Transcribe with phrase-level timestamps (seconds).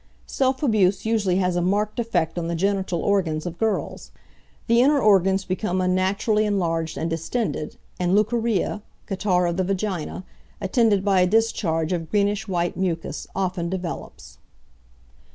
[0.25, 4.09] Self abuse usually has a marked effect on the genital organs of girls.
[4.65, 10.23] The inner organs become unnaturally enlarged and distended, and leucorrhea, catarrh of the vagina,
[10.59, 14.39] attended by a discharge of greenish white mucus, often develops.